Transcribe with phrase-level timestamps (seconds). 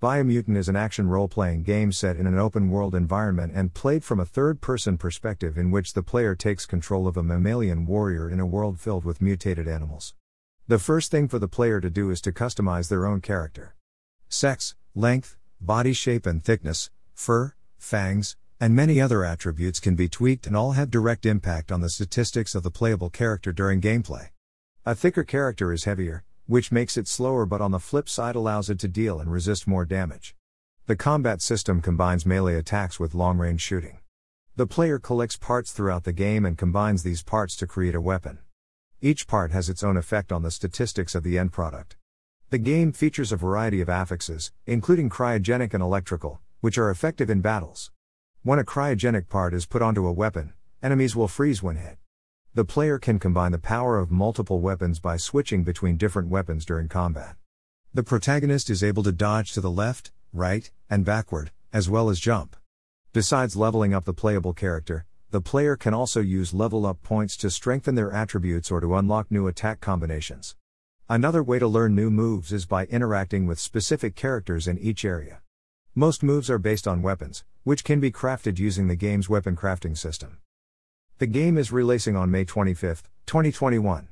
[0.00, 4.04] Biomutant is an action role playing game set in an open world environment and played
[4.04, 8.30] from a third person perspective in which the player takes control of a mammalian warrior
[8.30, 10.14] in a world filled with mutated animals.
[10.68, 13.74] The first thing for the player to do is to customize their own character.
[14.28, 20.46] Sex, length, body shape and thickness, fur, fangs, and many other attributes can be tweaked
[20.46, 24.28] and all have direct impact on the statistics of the playable character during gameplay.
[24.86, 28.70] A thicker character is heavier, which makes it slower but on the flip side allows
[28.70, 30.34] it to deal and resist more damage.
[30.86, 33.98] The combat system combines melee attacks with long range shooting.
[34.56, 38.38] The player collects parts throughout the game and combines these parts to create a weapon.
[39.02, 41.98] Each part has its own effect on the statistics of the end product.
[42.48, 47.42] The game features a variety of affixes, including cryogenic and electrical, which are effective in
[47.42, 47.90] battles.
[48.42, 51.98] When a cryogenic part is put onto a weapon, enemies will freeze when hit.
[52.54, 56.88] The player can combine the power of multiple weapons by switching between different weapons during
[56.88, 57.36] combat.
[57.92, 62.18] The protagonist is able to dodge to the left, right, and backward, as well as
[62.18, 62.56] jump.
[63.12, 67.50] Besides leveling up the playable character, the player can also use level up points to
[67.50, 70.56] strengthen their attributes or to unlock new attack combinations.
[71.08, 75.42] Another way to learn new moves is by interacting with specific characters in each area.
[75.94, 79.96] Most moves are based on weapons, which can be crafted using the game's weapon crafting
[79.96, 80.38] system.
[81.18, 84.08] The game is releasing on May 25, 2021.